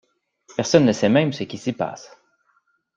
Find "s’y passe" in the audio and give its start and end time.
1.59-2.09